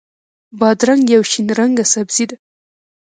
[0.59, 2.35] بادرنګ یو شین رنګه سبزي ده.